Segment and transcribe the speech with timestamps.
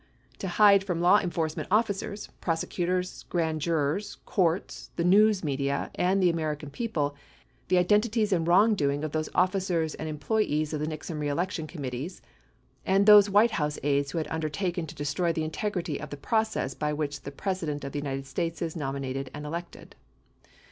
[0.39, 6.29] To hide from law enforcement officers, prosecutors, grand jurors, courts, the news media, and the
[6.31, 7.13] American people
[7.67, 12.19] the identities and wrongdoing of those officers and employees of the Nixon reelection committees,
[12.83, 16.73] and those White House aides who had undertaken to destroy the integrity of the process
[16.73, 19.95] by which the President of the United States is nominated and elected.